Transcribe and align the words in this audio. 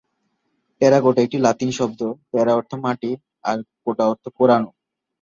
Terracotta 0.81 1.19
একটি 1.21 1.37
Latin 1.39 1.69
শব্দ: 1.79 1.99
'টেরা' 2.21 2.57
অর্থ 2.59 2.71
মাটি, 2.83 3.11
আর 3.43 3.57
'কোটা' 3.75 4.09
অর্থ 4.11 4.25
পোড়ানো। 4.37 4.69